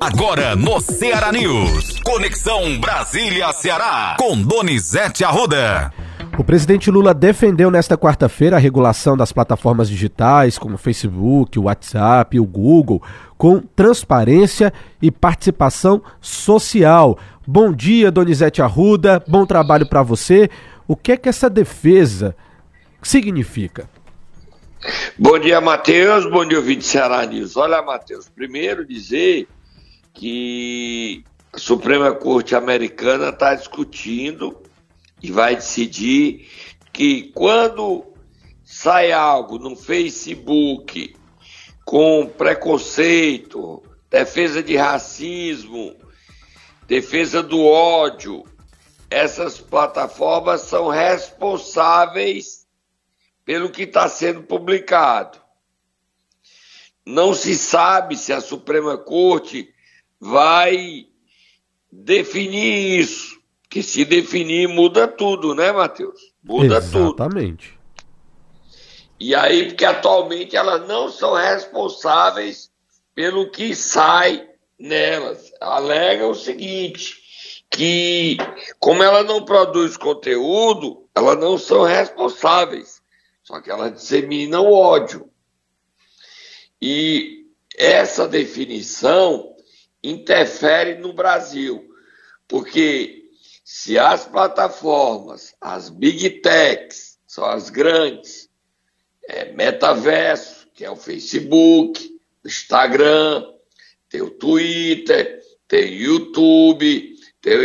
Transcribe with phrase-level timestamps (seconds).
[0.00, 2.00] Agora no Ceará News.
[2.00, 4.16] Conexão Brasília-Ceará.
[4.18, 5.92] Com Donizete Arruda.
[6.38, 11.64] O presidente Lula defendeu nesta quarta-feira a regulação das plataformas digitais como o Facebook, o
[11.64, 13.02] WhatsApp o Google,
[13.36, 17.18] com transparência e participação social.
[17.46, 19.22] Bom dia, Donizete Arruda.
[19.28, 20.48] Bom trabalho para você.
[20.88, 22.34] O que é que essa defesa
[23.02, 23.88] significa?
[25.16, 26.28] Bom dia, Matheus.
[26.28, 27.56] Bom dia, ouvinte Ceará News.
[27.56, 29.46] Olha, Matheus, primeiro dizer
[30.12, 34.60] que a Suprema Corte Americana está discutindo
[35.22, 36.48] e vai decidir
[36.92, 38.04] que quando
[38.64, 41.14] sai algo no Facebook
[41.84, 45.94] com preconceito, defesa de racismo,
[46.88, 48.42] defesa do ódio,
[49.08, 52.61] essas plataformas são responsáveis
[53.44, 55.38] pelo que está sendo publicado.
[57.04, 59.72] Não se sabe se a Suprema Corte
[60.20, 61.06] vai
[61.90, 63.40] definir isso.
[63.68, 66.20] Que se definir, muda tudo, né, Matheus?
[66.42, 66.92] Muda Exatamente.
[66.92, 67.22] tudo.
[67.22, 67.78] Exatamente.
[69.18, 72.70] E aí, porque atualmente elas não são responsáveis
[73.14, 75.52] pelo que sai nelas.
[75.60, 77.16] Alega o seguinte,
[77.70, 78.36] que
[78.78, 83.01] como ela não produz conteúdo, elas não são responsáveis.
[83.42, 85.30] Só que elas disseminam ódio.
[86.80, 89.54] E essa definição
[90.02, 91.88] interfere no Brasil,
[92.48, 93.30] porque
[93.64, 98.50] se as plataformas, as big techs, são as grandes,
[99.28, 103.46] é, metaverso, que é o Facebook, o Instagram,
[104.08, 107.64] tem o Twitter, tem o YouTube, tem o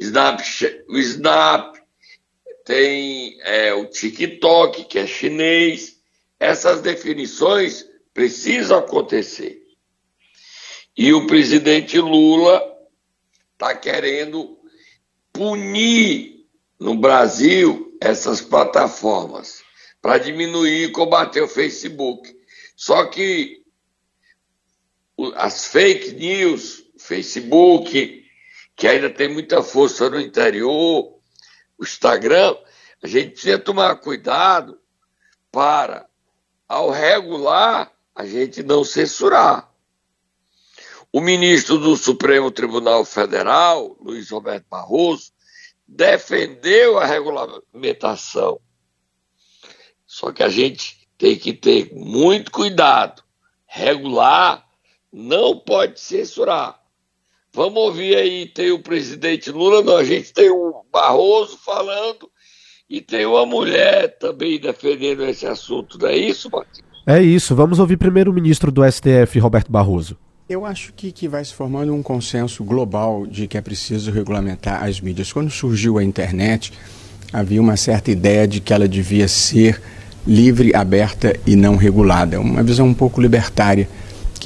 [0.00, 1.76] Snapchat, o Snap,
[2.66, 6.00] tem é, o TikTok, que é chinês.
[6.38, 9.62] Essas definições precisam acontecer.
[10.96, 12.60] E o presidente Lula
[13.52, 14.58] está querendo
[15.32, 16.44] punir
[16.78, 19.62] no Brasil essas plataformas
[20.02, 22.36] para diminuir e combater o Facebook.
[22.74, 23.62] Só que
[25.36, 28.24] as fake news, Facebook,
[28.74, 31.15] que ainda tem muita força no interior,
[31.78, 32.56] o Instagram,
[33.02, 34.80] a gente precisa tomar cuidado
[35.50, 36.06] para,
[36.68, 39.70] ao regular, a gente não censurar.
[41.12, 45.32] O ministro do Supremo Tribunal Federal, Luiz Roberto Barroso,
[45.86, 48.60] defendeu a regulamentação.
[50.06, 53.22] Só que a gente tem que ter muito cuidado.
[53.66, 54.66] Regular
[55.12, 56.82] não pode censurar.
[57.56, 62.28] Vamos ouvir aí, tem o presidente Lula, não, a gente tem o Barroso falando
[62.88, 66.84] e tem uma mulher também defendendo esse assunto, não é isso, Martins?
[67.06, 70.18] É isso, vamos ouvir primeiro o ministro do STF, Roberto Barroso.
[70.46, 74.84] Eu acho que, que vai se formando um consenso global de que é preciso regulamentar
[74.84, 75.32] as mídias.
[75.32, 76.74] Quando surgiu a internet,
[77.32, 79.80] havia uma certa ideia de que ela devia ser
[80.26, 82.38] livre, aberta e não regulada.
[82.38, 83.88] Uma visão um pouco libertária,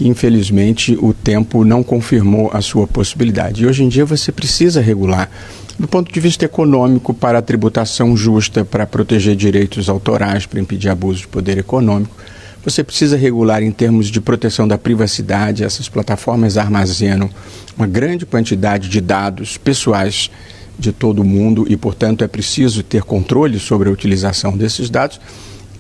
[0.01, 3.63] que infelizmente o tempo não confirmou a sua possibilidade.
[3.63, 5.31] E hoje em dia você precisa regular
[5.79, 10.89] do ponto de vista econômico, para a tributação justa, para proteger direitos autorais, para impedir
[10.89, 12.17] abuso de poder econômico
[12.63, 15.65] você precisa regular em termos de proteção da privacidade.
[15.65, 17.31] Essas plataformas armazenam
[17.75, 20.31] uma grande quantidade de dados pessoais
[20.79, 25.19] de todo mundo e, portanto, é preciso ter controle sobre a utilização desses dados.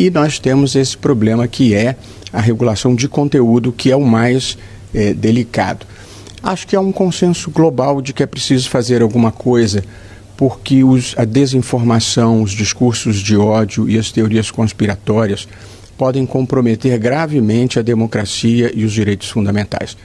[0.00, 1.94] E nós temos esse problema que é
[2.32, 4.56] a regulação de conteúdo, que é o mais
[4.94, 5.84] é, delicado.
[6.42, 9.84] Acho que há um consenso global de que é preciso fazer alguma coisa,
[10.38, 15.46] porque os, a desinformação, os discursos de ódio e as teorias conspiratórias
[15.98, 19.98] podem comprometer gravemente a democracia e os direitos fundamentais.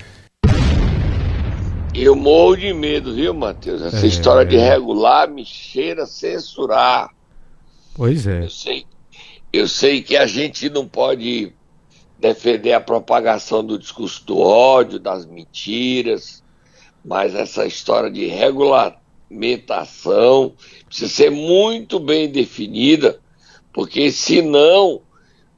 [1.94, 3.82] Eu morro de medo, viu, Matheus?
[3.82, 4.10] Essa é...
[4.10, 7.12] história de regular me cheira a censurar.
[7.94, 8.44] Pois é.
[8.44, 8.86] Eu sei,
[9.58, 11.54] eu sei que a gente não pode
[12.20, 16.44] defender a propagação do discurso do ódio, das mentiras,
[17.04, 20.54] mas essa história de regulamentação
[20.86, 23.20] precisa ser muito bem definida,
[23.72, 25.02] porque senão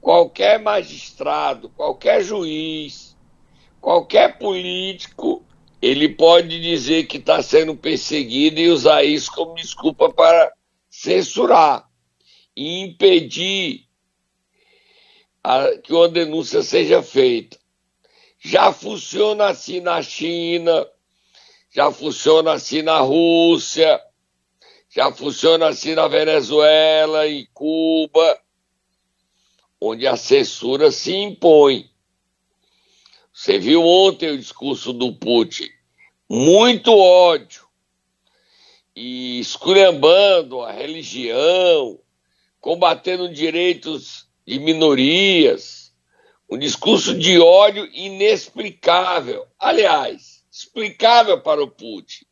[0.01, 3.15] qualquer magistrado, qualquer juiz,
[3.81, 5.43] qualquer político,
[5.81, 10.51] ele pode dizer que está sendo perseguido e usar isso como desculpa para
[10.89, 11.87] censurar
[12.55, 13.86] e impedir
[15.47, 17.57] a, que uma denúncia seja feita.
[18.37, 20.85] Já funciona assim na China,
[21.73, 24.01] já funciona assim na Rússia,
[24.89, 28.41] já funciona assim na Venezuela e Cuba
[29.79, 31.89] onde a censura se impõe.
[33.31, 35.69] Você viu ontem o discurso do Putin.
[36.29, 37.65] Muito ódio.
[38.95, 41.99] E esculhambando a religião,
[42.59, 45.93] combatendo direitos de minorias.
[46.49, 49.45] Um discurso de ódio inexplicável.
[49.59, 52.25] Aliás, explicável para o Putin.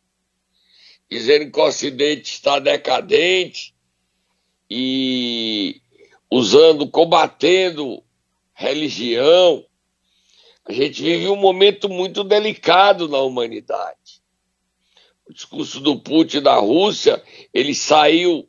[1.11, 3.75] Dizendo que o Ocidente está decadente
[4.69, 5.81] e
[6.31, 8.01] usando, combatendo
[8.53, 9.65] religião.
[10.63, 14.23] A gente vive um momento muito delicado na humanidade.
[15.27, 17.21] O discurso do Putin da Rússia,
[17.53, 18.47] ele saiu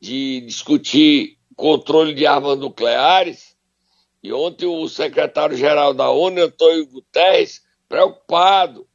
[0.00, 3.56] de discutir controle de armas nucleares
[4.22, 8.86] e ontem o secretário-geral da ONU, Antônio Guterres, preocupado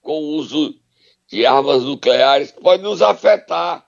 [0.00, 0.74] com o uso
[1.26, 3.86] de armas nucleares, que pode nos afetar.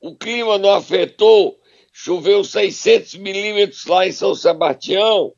[0.00, 1.58] O clima não afetou,
[1.92, 5.34] choveu 600 milímetros lá em São Sebastião,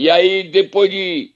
[0.00, 1.34] e aí, depois de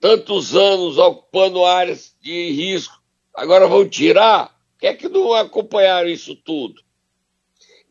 [0.00, 3.00] tantos anos ocupando áreas de risco,
[3.32, 4.48] agora vão tirar?
[4.72, 6.82] Por que é que não acompanharam isso tudo?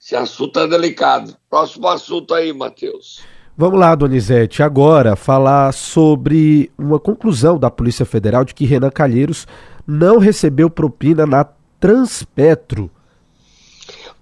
[0.05, 1.35] Esse assunto é delicado.
[1.49, 3.23] Próximo assunto aí, Matheus.
[3.57, 9.47] Vamos lá, Donizete, agora falar sobre uma conclusão da Polícia Federal de que Renan Calheiros
[9.87, 11.43] não recebeu propina na
[11.79, 12.91] Transpetro.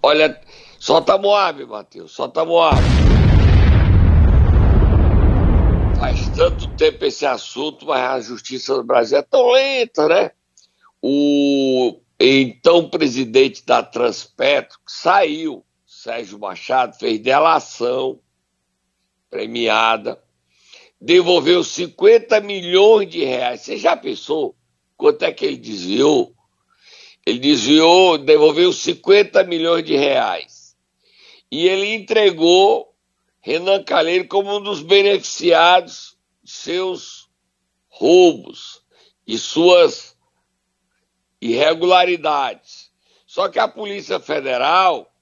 [0.02, 0.40] Olha,
[0.80, 2.82] solta Moab, Matheus, solta Moab.
[6.00, 10.32] Faz tanto tempo esse assunto, mas a justiça do Brasil é tão lenta, né?
[11.02, 15.62] O então presidente da Transpetro saiu,
[16.04, 18.20] Sérgio Machado, fez delação
[19.30, 20.22] premiada,
[21.00, 23.62] devolveu 50 milhões de reais.
[23.62, 24.54] Você já pensou
[24.98, 26.36] quanto é que ele desviou?
[27.26, 30.76] Ele desviou, devolveu 50 milhões de reais.
[31.50, 32.94] E ele entregou
[33.40, 37.30] Renan Calheiro como um dos beneficiados de seus
[37.88, 38.84] roubos
[39.26, 40.18] e suas
[41.40, 42.92] irregularidades.
[43.26, 45.13] Só que a Polícia Federal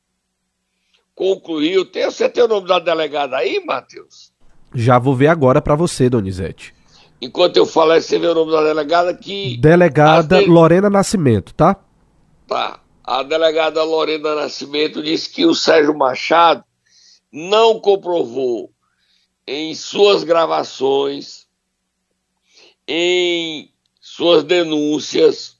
[1.21, 1.85] concluiu.
[1.85, 4.33] Tem, você tem o nome da delegada aí, Matheus?
[4.73, 6.73] Já vou ver agora para você, Donizete.
[7.21, 9.55] Enquanto eu falo, você vê o nome da delegada que.
[9.57, 10.47] Delegada de...
[10.47, 11.75] Lorena Nascimento, tá?
[12.47, 12.79] Tá.
[13.03, 16.63] A delegada Lorena Nascimento disse que o Sérgio Machado
[17.31, 18.71] não comprovou
[19.45, 21.45] em suas gravações,
[22.87, 23.69] em
[23.99, 25.57] suas denúncias,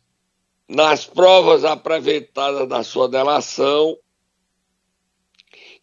[0.68, 3.96] nas provas apresentadas da sua delação,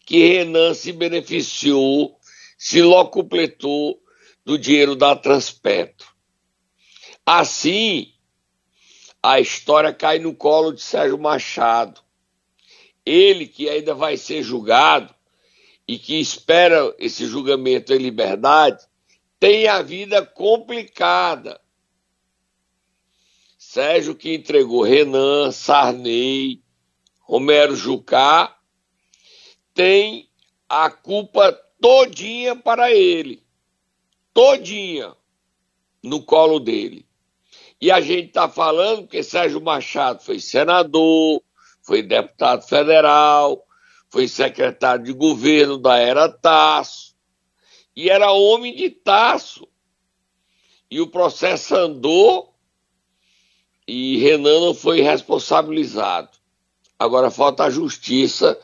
[0.09, 2.17] que Renan se beneficiou,
[2.57, 4.01] se locupletou
[4.43, 6.07] do dinheiro da Transpetro.
[7.23, 8.11] Assim,
[9.21, 12.01] a história cai no colo de Sérgio Machado.
[13.05, 15.13] Ele que ainda vai ser julgado
[15.87, 18.83] e que espera esse julgamento em liberdade,
[19.39, 21.61] tem a vida complicada.
[23.59, 26.63] Sérgio que entregou Renan, Sarney,
[27.19, 28.58] Romero Jucá,
[29.79, 30.29] tem
[30.67, 33.41] a culpa todinha para ele.
[34.33, 35.15] Todinha
[36.03, 37.07] no colo dele.
[37.79, 41.41] E a gente está falando que Sérgio Machado foi senador,
[41.81, 43.65] foi deputado federal,
[44.09, 47.15] foi secretário de governo da era Tasso,
[47.95, 49.65] e era homem de Tasso.
[50.91, 52.53] E o processo andou
[53.87, 56.37] e Renan não foi responsabilizado.
[56.99, 58.59] Agora falta a justiça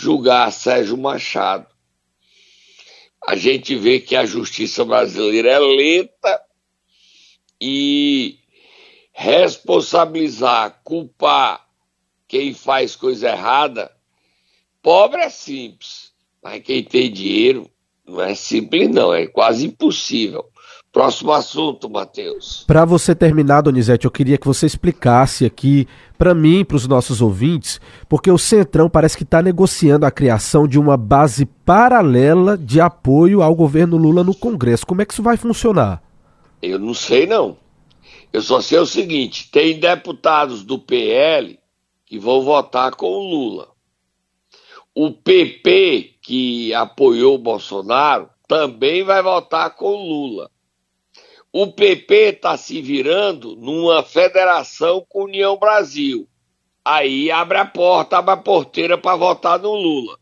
[0.00, 1.66] julgar Sérgio Machado.
[3.26, 6.42] A gente vê que a justiça brasileira é lenta
[7.60, 8.38] e
[9.12, 11.68] responsabilizar, culpar
[12.26, 13.94] quem faz coisa errada
[14.82, 17.70] Pobre é simples, mas quem tem dinheiro
[18.06, 20.49] não é simples, não, é quase impossível.
[20.92, 22.64] Próximo assunto, Matheus.
[22.66, 25.86] Para você terminar, Donizete, eu queria que você explicasse aqui
[26.18, 30.66] para mim, para os nossos ouvintes, porque o Centrão parece que está negociando a criação
[30.66, 34.84] de uma base paralela de apoio ao governo Lula no Congresso.
[34.84, 36.02] Como é que isso vai funcionar?
[36.60, 37.56] Eu não sei, não.
[38.32, 41.56] Eu só sei o seguinte: tem deputados do PL
[42.04, 43.68] que vão votar com o Lula.
[44.92, 50.50] O PP, que apoiou o Bolsonaro, também vai votar com Lula.
[51.52, 56.28] O PP está se virando numa federação com União Brasil.
[56.84, 60.18] Aí abre a porta, abre a porteira para votar no Lula.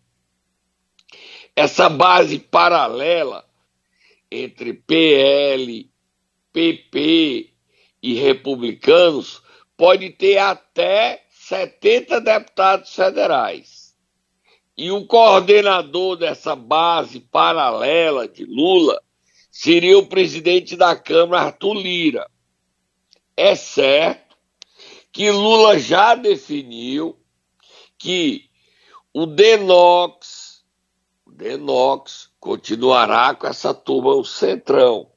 [1.55, 3.45] Essa base paralela
[4.31, 5.91] entre PL,
[6.53, 7.53] PP
[8.03, 9.43] e republicanos
[9.77, 13.95] pode ter até 70 deputados federais.
[14.77, 19.03] E o coordenador dessa base paralela de Lula
[19.61, 22.31] seria o presidente da Câmara, Arthur Lira.
[23.37, 24.37] É certo
[25.11, 27.19] que Lula já definiu
[27.99, 28.49] que
[29.13, 30.63] o Denox,
[31.27, 35.11] o Denox continuará com essa turma, o Centrão.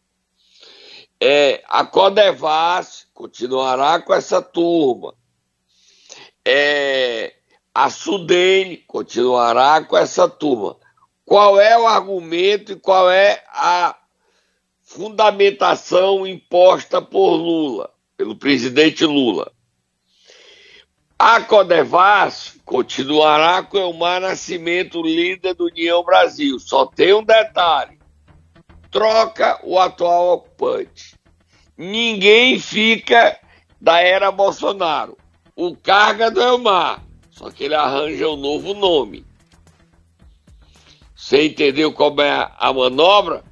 [1.21, 5.13] É, a Codevas continuará com essa turma.
[6.43, 7.35] É,
[7.75, 10.79] a Sudene continuará com essa turma.
[11.23, 14.00] Qual é o argumento e qual é a
[14.91, 19.51] fundamentação imposta por Lula, pelo presidente Lula?
[21.17, 26.59] A Codevas continuará com Elmar Nascimento, líder do União Brasil.
[26.59, 27.99] Só tem um detalhe:
[28.89, 31.15] troca o atual ocupante.
[31.77, 33.39] Ninguém fica
[33.79, 35.17] da era Bolsonaro.
[35.55, 39.25] O carga do Elmar, só que ele arranja um novo nome.
[41.15, 43.50] Você entendeu como é a manobra?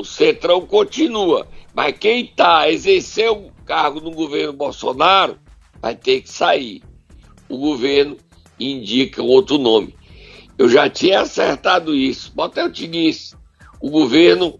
[0.00, 5.36] O Centrão continua, mas quem está exercendo o cargo no governo Bolsonaro
[5.78, 6.82] vai ter que sair.
[7.50, 8.16] O governo
[8.58, 9.94] indica outro nome.
[10.56, 12.32] Eu já tinha acertado isso.
[12.34, 13.36] Bota eu te disse.
[13.78, 14.58] O governo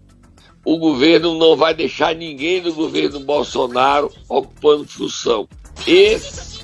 [0.63, 5.49] o governo não vai deixar ninguém do governo Bolsonaro ocupando função.
[5.87, 6.63] Esse,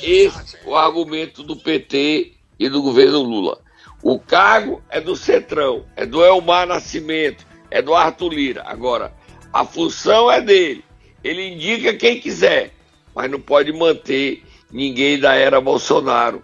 [0.00, 3.65] esse é o argumento do PT e do governo Lula.
[4.02, 8.62] O cargo é do Centrão, é do Elmar Nascimento, é do Arthur Lira.
[8.66, 9.12] Agora,
[9.52, 10.84] a função é dele.
[11.24, 12.72] Ele indica quem quiser,
[13.14, 16.42] mas não pode manter ninguém da era Bolsonaro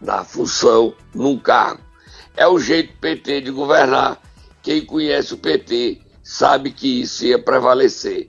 [0.00, 1.82] na função, num cargo.
[2.36, 4.20] É o jeito PT de governar
[4.62, 8.28] quem conhece o PT sabe que isso ia prevalecer.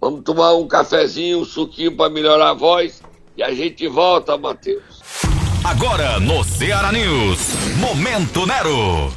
[0.00, 3.02] Vamos tomar um cafezinho, um suquinho para melhorar a voz
[3.36, 5.37] e a gente volta, Matheus.
[5.64, 9.12] Agora no Ceará News, Momento Nero.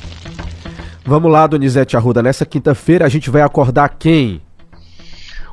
[1.06, 2.22] Vamos lá, Donizete Arruda.
[2.22, 4.42] Nessa quinta-feira a gente vai acordar quem?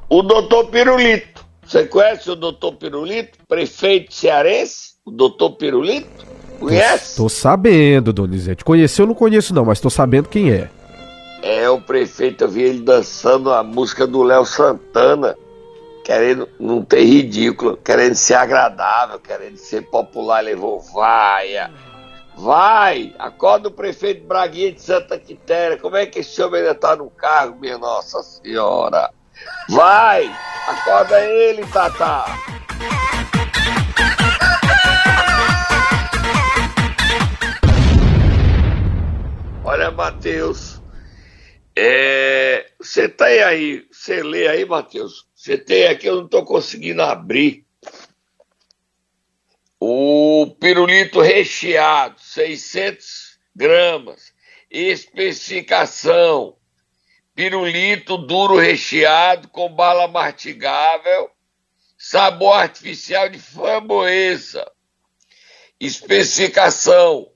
[0.09, 1.47] O doutor Pirulito.
[1.64, 3.38] Você conhece o doutor Pirulito?
[3.47, 4.95] Prefeito cearense?
[5.04, 6.09] O doutor Pirulito?
[6.59, 7.16] Conhece?
[7.16, 8.64] Tô, tô sabendo, Donizete.
[8.64, 10.71] Conheceu ou não conheço não, mas tô sabendo quem é.
[11.42, 15.37] É, o prefeito, eu vi ele dançando a música do Léo Santana,
[16.08, 21.70] querendo não ter ridículo, querendo ser agradável, querendo ser popular, levou vaia.
[22.34, 23.14] Vai!
[23.18, 25.76] Acorda o prefeito Braguinha de Santa Quitéria.
[25.76, 29.10] Como é que esse homem ainda tá no cargo, minha Nossa Senhora?
[29.68, 30.34] Vai!
[30.66, 32.24] Acorda ele, Tata!
[39.62, 40.80] Olha, Matheus,
[41.76, 45.27] é, você tem aí, você lê aí, Matheus?
[45.49, 47.64] Você tem aqui, eu não estou conseguindo abrir.
[49.81, 54.35] O pirulito recheado, 600 gramas.
[54.71, 56.59] Especificação:
[57.35, 61.31] pirulito duro recheado com bala mastigável,
[61.97, 64.71] sabor artificial de framboesa.
[65.81, 67.26] Especificação: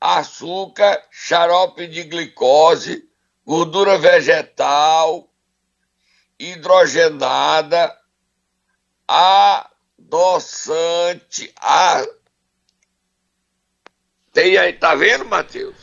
[0.00, 3.08] açúcar, xarope de glicose
[3.46, 5.31] gordura vegetal,
[6.42, 7.94] hidrogenada,
[9.98, 12.04] adoçante, a...
[14.32, 15.74] Tem aí, tá vendo, Matheus?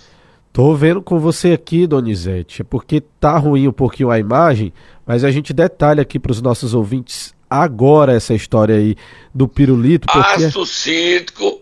[0.51, 2.63] Tô vendo com você aqui, Donizete.
[2.63, 4.73] É porque tá ruim um pouquinho a imagem,
[5.05, 8.95] mas a gente detalha aqui para os nossos ouvintes agora essa história aí
[9.33, 10.07] do pirulito.
[10.07, 10.43] Porque...
[10.43, 11.61] Ácido cítrico,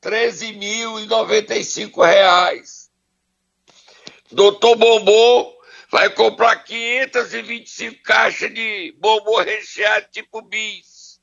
[0.00, 2.88] R$ 13.095.
[4.30, 5.52] Doutor Bombom
[5.90, 11.20] vai comprar 525 caixas de bombom recheado tipo bis.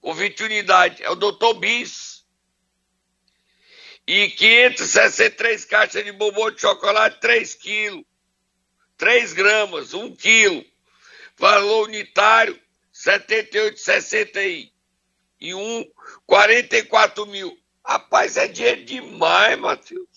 [0.00, 1.00] Com 20 unidades.
[1.00, 2.26] É o doutor Bis.
[4.06, 8.04] E 563 caixas de bombom de chocolate, 3 quilos.
[8.98, 10.62] 3 gramas, 1 quilo.
[11.38, 12.60] Valor unitário,
[12.92, 15.90] 78,61.
[16.26, 17.58] 44 mil.
[17.84, 20.13] Rapaz, é dinheiro demais, Matheus.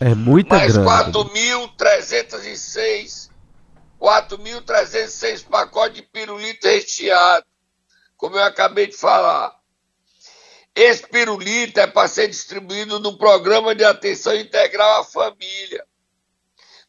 [0.00, 1.12] É muita Mais grana.
[1.12, 3.30] 4.306,
[4.00, 7.44] 4.306 pacotes de pirulito recheado,
[8.16, 9.54] como eu acabei de falar.
[10.74, 15.86] Esse pirulito é para ser distribuído no Programa de Atenção Integral à Família,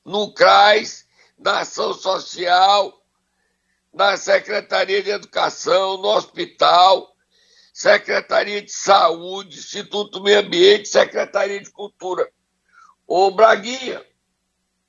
[0.03, 1.05] no CRAS,
[1.37, 2.99] na Ação Social,
[3.93, 7.15] na Secretaria de Educação, no hospital,
[7.71, 12.27] Secretaria de Saúde, Instituto do Meio Ambiente, Secretaria de Cultura.
[13.07, 14.03] Ô Braguinha,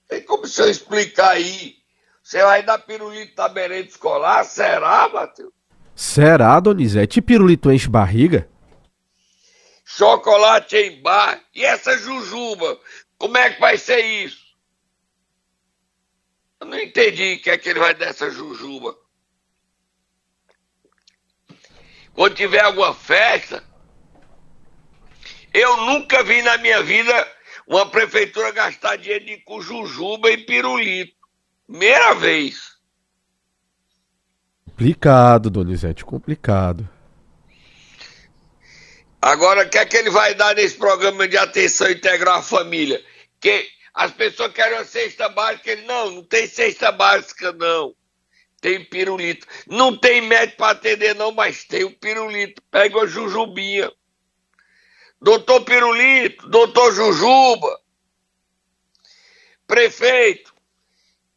[0.08, 1.76] tem como senhor explicar aí?
[2.23, 4.44] Você vai dar pirulito na merenda escolar?
[4.44, 5.52] Será, Matheus?
[5.94, 7.23] Será, Donizete?
[7.23, 8.49] Pirulito enche barriga?
[9.85, 11.40] Chocolate em bar.
[11.54, 12.78] E essa jujuba?
[13.16, 14.44] Como é que vai ser isso?
[16.61, 18.96] Eu não entendi o que é que ele vai dessa jujuba.
[22.12, 23.62] Quando tiver alguma festa,
[25.52, 27.35] eu nunca vi na minha vida
[27.67, 31.15] uma prefeitura gastar dinheiro de- com jujuba e pirulito.
[31.67, 32.76] Primeira vez.
[34.65, 36.89] Complicado, Donizete, complicado.
[39.21, 43.02] Agora, o que é que ele vai dar nesse programa de atenção integral à família?
[43.41, 45.73] Que as pessoas querem uma cesta básica.
[45.73, 47.95] Ele, não, não tem cesta básica, não.
[48.61, 49.47] Tem pirulito.
[49.67, 52.63] Não tem médico para atender, não, mas tem o pirulito.
[52.71, 53.91] Pega a jujubinha.
[55.21, 57.81] Doutor Pirulito, doutor Jujuba,
[59.67, 60.55] prefeito,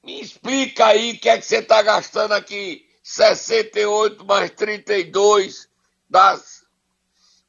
[0.03, 2.85] me explica aí o que é que você está gastando aqui.
[3.01, 5.69] 68 mais 32,
[6.09, 6.65] das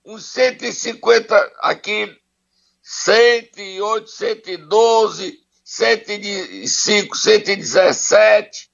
[0.05, 2.17] uns 150 aqui,
[2.81, 8.71] 108, 112, 105, 117,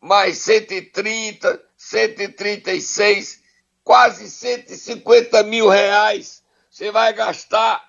[0.00, 3.42] mais 130, 136,
[3.84, 6.41] quase 150 mil reais
[6.72, 7.80] você vai gastar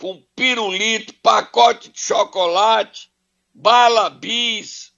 [0.00, 3.10] com pirulito, pacote de chocolate,
[3.54, 4.90] bala bis.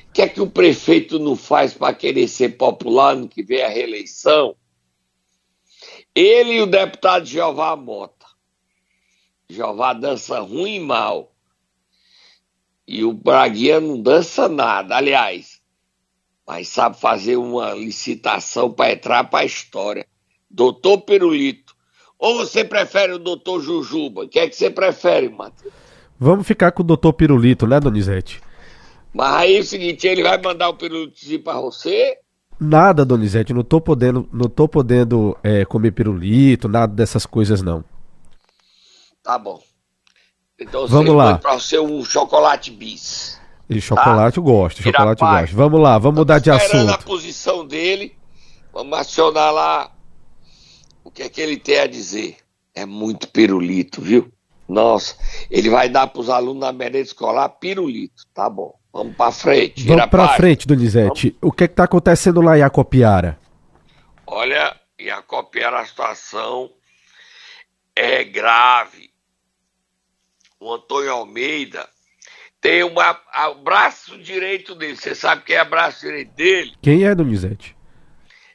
[0.08, 3.62] O que é que o prefeito não faz para querer ser popular no que vem
[3.62, 4.56] a reeleição?
[6.14, 8.24] Ele e o deputado Jeová Mota.
[9.50, 11.35] Jeová dança ruim e mal.
[12.86, 14.96] E o Braguinha não dança nada.
[14.96, 15.60] Aliás,
[16.46, 20.06] mas sabe fazer uma licitação para entrar para a história.
[20.48, 21.74] Doutor Pirulito.
[22.18, 24.22] Ou você prefere o doutor Jujuba?
[24.22, 25.72] O que é que você prefere, Matheus?
[26.18, 28.40] Vamos ficar com o doutor Pirulito, né, Donizete?
[29.12, 32.18] Mas aí é o seguinte, ele vai mandar o pirulitozinho para você?
[32.60, 37.82] Nada, Donizete, não tô podendo, não tô podendo é, comer pirulito, nada dessas coisas não.
[39.22, 39.60] Tá bom.
[40.58, 41.38] Então Vamos lá.
[41.38, 43.38] para você um chocolate bis.
[43.68, 44.40] E chocolate tá?
[44.40, 45.56] eu gosto, chocolate eu gosto.
[45.56, 46.90] Vamos lá, vamos mudar de assunto.
[46.90, 48.16] a posição dele.
[48.72, 49.90] Vamos acionar lá
[51.02, 52.36] o que é que ele tem a dizer.
[52.74, 54.30] É muito pirulito, viu?
[54.68, 55.16] Nossa,
[55.50, 58.24] ele vai dar para os alunos da merenda escolar pirulito.
[58.34, 58.74] Tá bom.
[58.92, 59.86] Vamos para frente.
[59.86, 61.36] Vamos para frente, Donizete.
[61.40, 63.38] O que é que tá acontecendo lá em Acopiara?
[64.26, 66.70] Olha, em Acopiara a situação
[67.94, 69.10] é grave.
[70.58, 71.88] O Antônio Almeida
[72.60, 74.96] tem uma, a- o braço direito dele.
[74.96, 76.74] Você sabe quem é o braço direito dele?
[76.82, 77.76] Quem é, Donizete?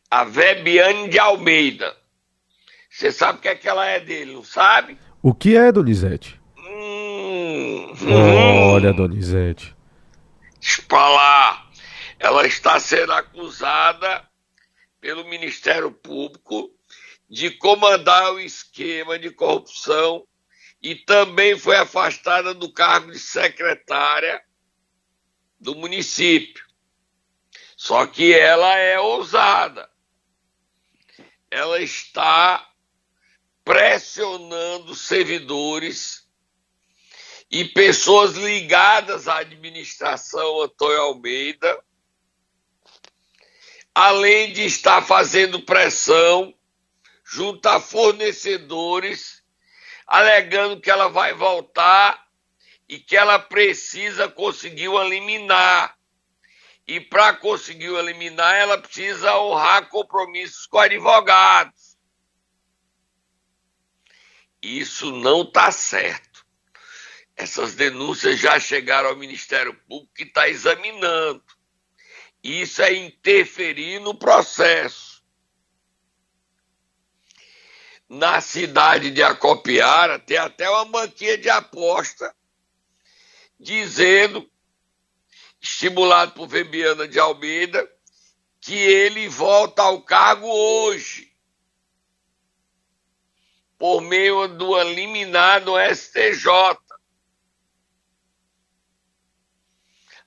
[0.09, 1.95] A Vebiane de Almeida.
[2.89, 4.97] Você sabe o que é que ela é dele, não sabe?
[5.21, 6.39] O que é, Donizete?
[6.57, 9.73] Hum, hum, Olha, Donizete.
[10.59, 11.67] deixa pra lá.
[12.19, 14.27] Ela está sendo acusada
[14.99, 16.69] pelo Ministério Público
[17.29, 20.23] de comandar o esquema de corrupção
[20.82, 24.44] e também foi afastada do cargo de secretária
[25.60, 26.65] do município.
[27.78, 29.89] Só que ela é ousada.
[31.50, 32.67] Ela está
[33.63, 36.28] pressionando servidores
[37.50, 41.84] e pessoas ligadas à administração Antônio Almeida,
[43.94, 46.56] além de estar fazendo pressão
[47.24, 49.40] junto a fornecedores,
[50.12, 52.28] alegando que ela vai voltar
[52.88, 55.97] e que ela precisa conseguir o eliminar.
[56.86, 61.97] E para conseguir o eliminar, ela precisa honrar compromissos com advogados.
[64.62, 66.45] Isso não está certo.
[67.34, 71.41] Essas denúncias já chegaram ao Ministério Público que está examinando.
[72.43, 75.11] Isso é interferir no processo.
[78.13, 82.36] Na cidade de Acopiara tem até uma banquinha de aposta
[83.58, 84.52] dizendo,
[85.62, 87.89] estimulado por Fabiana de Almeida,
[88.60, 91.34] que ele volta ao cargo hoje
[93.78, 96.50] por meio do liminar do STJ.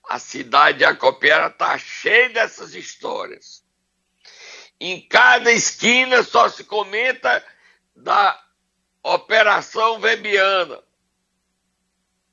[0.09, 3.62] A cidade de Acopiara está cheia dessas histórias.
[4.81, 7.44] Em cada esquina só se comenta
[7.94, 8.42] da
[9.02, 10.83] Operação Webiana.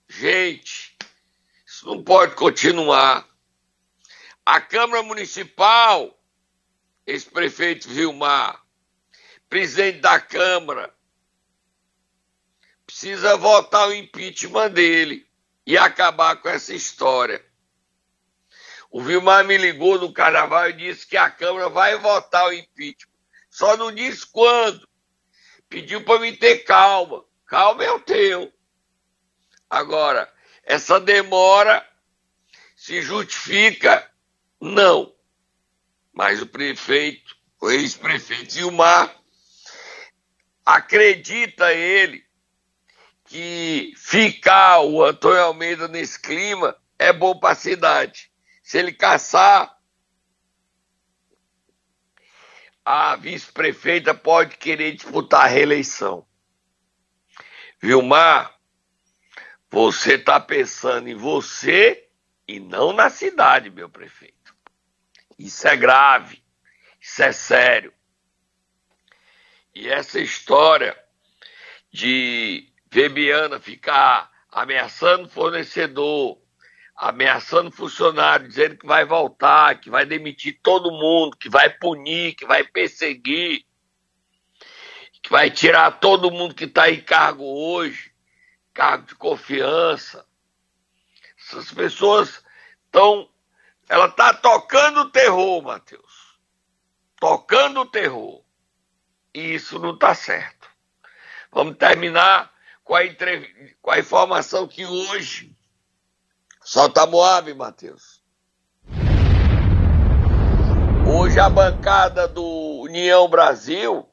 [0.07, 0.97] Gente,
[1.65, 3.27] isso não pode continuar.
[4.45, 6.17] A Câmara Municipal,
[7.05, 8.61] ex-prefeito Vilmar,
[9.49, 10.93] presidente da Câmara,
[12.85, 15.25] precisa votar o impeachment dele
[15.65, 17.45] e acabar com essa história.
[18.89, 23.11] O Vilmar me ligou no carnaval e disse que a Câmara vai votar o impeachment.
[23.49, 24.85] Só não disse quando.
[25.71, 27.23] Pediu para me ter calma.
[27.47, 28.51] Calma eu tenho.
[29.69, 30.29] Agora,
[30.65, 31.87] essa demora
[32.75, 34.05] se justifica?
[34.59, 35.15] Não.
[36.11, 39.15] Mas o prefeito, o ex-prefeito Vilmar,
[40.65, 42.21] acredita ele
[43.23, 48.29] que ficar o Antônio Almeida nesse clima é bom para a cidade.
[48.61, 49.73] Se ele caçar,
[52.93, 56.27] a vice-prefeita pode querer disputar a reeleição.
[57.81, 58.53] Vilmar,
[59.69, 62.09] você está pensando em você
[62.45, 64.53] e não na cidade, meu prefeito.
[65.39, 66.43] Isso é grave,
[66.99, 67.93] isso é sério.
[69.73, 70.93] E essa história
[71.89, 76.40] de Vebiana ficar ameaçando fornecedor,
[77.01, 82.45] ameaçando funcionário, dizendo que vai voltar, que vai demitir todo mundo, que vai punir, que
[82.45, 83.65] vai perseguir,
[85.23, 88.13] que vai tirar todo mundo que está em cargo hoje,
[88.71, 90.23] cargo de confiança.
[91.39, 92.43] Essas pessoas
[92.87, 93.27] Então,
[93.89, 96.37] ela está tocando terror, Matheus.
[97.19, 98.43] Tocando terror.
[99.33, 100.69] E isso não está certo.
[101.51, 103.75] Vamos terminar com a, entrev...
[103.81, 105.55] com a informação que hoje
[106.63, 108.21] solta Moab, Matheus.
[111.13, 114.07] Hoje a bancada do União Brasil,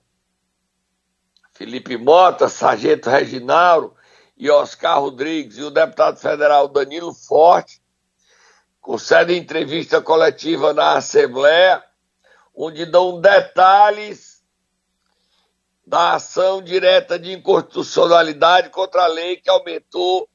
[1.53, 3.95] Felipe Mota, Sargento Reginaldo
[4.37, 7.83] e Oscar Rodrigues e o deputado federal Danilo Forte
[8.81, 11.85] concedem entrevista coletiva na Assembleia,
[12.55, 14.43] onde dão detalhes
[15.87, 20.29] da ação direta de inconstitucionalidade contra a lei que aumentou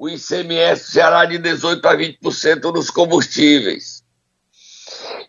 [0.00, 4.02] o ICMS Ceará de 18% a 20% nos combustíveis.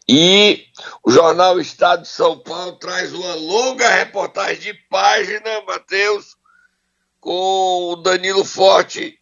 [0.07, 0.63] E
[1.03, 6.37] o jornal Estado de São Paulo traz uma longa reportagem de página, Matheus,
[7.19, 9.19] com o Danilo Forte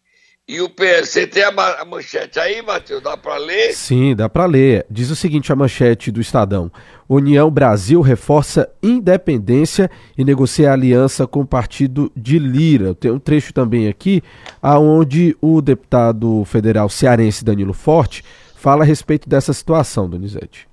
[0.50, 3.00] e o PS, você tem a manchete aí, Matheus?
[3.00, 3.72] Dá para ler?
[3.72, 4.84] Sim, dá para ler.
[4.90, 6.72] Diz o seguinte a manchete do Estadão.
[7.12, 12.94] União Brasil reforça independência e negocia aliança com o partido de Lira.
[12.94, 14.22] Tem um trecho também aqui
[14.62, 18.22] aonde o deputado federal cearense Danilo Forte
[18.54, 20.68] fala a respeito dessa situação, Donizete.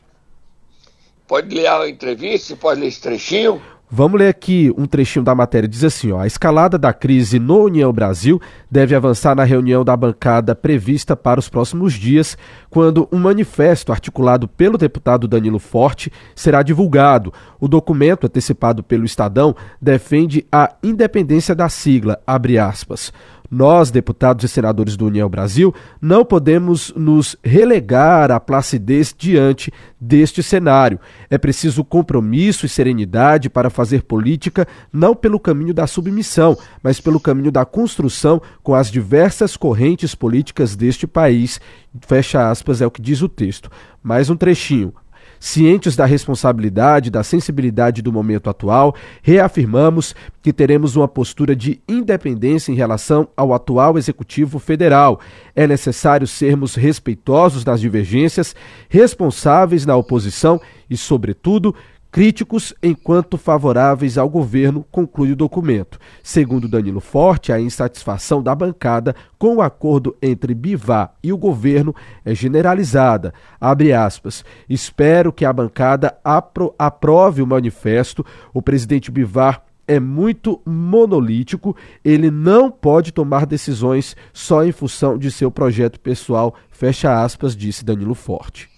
[1.27, 2.55] Pode ler a entrevista?
[2.55, 3.59] Pode ler esse trechinho?
[3.89, 5.67] Vamos ler aqui um trechinho da matéria.
[5.67, 9.95] Diz assim: ó, a escalada da crise no União Brasil deve avançar na reunião da
[9.95, 12.37] bancada prevista para os próximos dias,
[12.69, 17.31] quando um manifesto articulado pelo deputado Danilo Forte será divulgado.
[17.59, 23.11] O documento, antecipado pelo Estadão, defende a independência da sigla, abre aspas.
[23.49, 30.43] Nós, deputados e senadores do União Brasil, não podemos nos relegar à placidez diante deste
[30.43, 30.99] cenário.
[31.29, 37.21] É preciso compromisso e serenidade para fazer política não pelo caminho da submissão, mas pelo
[37.21, 41.61] caminho da construção com as diversas correntes políticas deste país.
[42.01, 43.71] Fecha aspas, é o que diz o texto.
[44.03, 44.93] Mais um trechinho.
[45.39, 52.71] Cientes da responsabilidade, da sensibilidade do momento atual, reafirmamos que teremos uma postura de independência
[52.71, 55.19] em relação ao atual Executivo Federal.
[55.55, 58.55] É necessário sermos respeitosos nas divergências,
[58.89, 61.75] responsáveis na oposição e, sobretudo,
[62.11, 65.99] críticos enquanto favoráveis ao governo, conclui o documento.
[66.23, 71.93] Segundo Danilo Forte, a insatisfação da bancada com o acordo entre Bivar e o governo
[72.25, 73.33] é generalizada.
[73.59, 74.43] Abre aspas.
[74.69, 78.25] Espero que a bancada apro aprove o manifesto.
[78.53, 85.31] O presidente Bivar é muito monolítico, ele não pode tomar decisões só em função de
[85.31, 88.76] seu projeto pessoal, fecha aspas, disse Danilo Forte.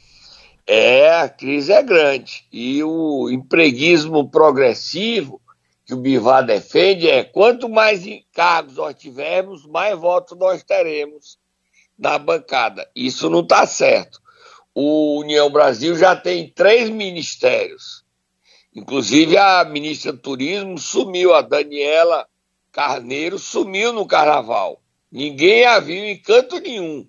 [0.71, 2.45] É, a crise é grande.
[2.51, 5.41] E o empreguismo progressivo
[5.83, 11.39] que o Bivar defende é quanto mais encargos nós tivermos, mais votos nós teremos
[11.97, 12.87] na bancada.
[12.95, 14.21] Isso não está certo.
[14.75, 18.05] O União Brasil já tem três ministérios.
[18.71, 22.27] Inclusive a ministra do Turismo sumiu, a Daniela
[22.71, 24.79] Carneiro sumiu no carnaval.
[25.11, 27.07] Ninguém a viu em canto nenhum.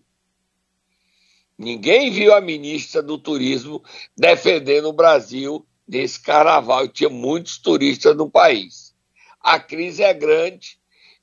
[1.61, 3.85] Ninguém viu a ministra do Turismo
[4.17, 6.89] defendendo o Brasil nesse carnaval.
[6.89, 8.95] Tinha muitos turistas no país.
[9.39, 10.79] A crise é grande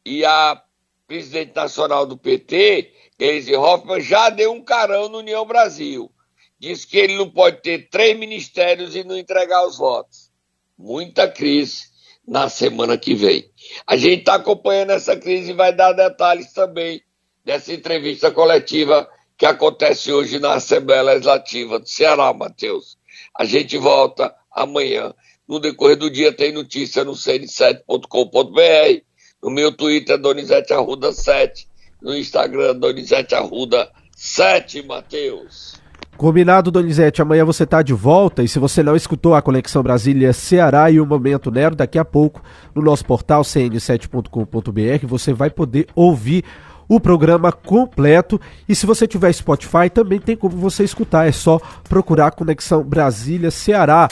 [0.05, 0.61] e a
[1.07, 6.11] presidente nacional do PT, Gleisi Hoffmann, já deu um carão no União Brasil.
[6.59, 10.29] Diz que ele não pode ter três ministérios e não entregar os votos.
[10.77, 11.85] Muita crise
[12.27, 13.49] na semana que vem.
[13.87, 17.01] A gente está acompanhando essa crise e vai dar detalhes também
[17.43, 22.97] dessa entrevista coletiva que acontece hoje na Assembleia Legislativa do Ceará, Matheus.
[23.37, 25.13] A gente volta amanhã.
[25.47, 29.01] No decorrer do dia tem notícia no cn7.com.br,
[29.41, 31.67] no meu Twitter, Donizete Arruda 7,
[32.01, 35.79] no Instagram, Donizete Arruda 7, Matheus.
[36.17, 37.21] Combinado, Donizete.
[37.21, 40.99] Amanhã você está de volta e se você não escutou a Conexão Brasília Ceará e
[40.99, 42.41] o Momento Nero, daqui a pouco
[42.73, 46.43] no nosso portal cn7.com.br você vai poder ouvir
[46.87, 48.39] o programa completo.
[48.67, 51.27] E se você tiver Spotify, também tem como você escutar.
[51.27, 54.07] É só procurar Conexão Brasília Ceará.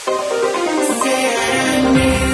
[1.85, 2.24] CN.